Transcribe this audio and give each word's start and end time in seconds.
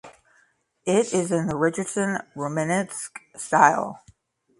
It 0.87 1.13
is 1.13 1.31
in 1.31 1.45
the 1.45 1.55
Richardson 1.55 2.21
Romanesque 2.33 3.19
style. 3.37 4.01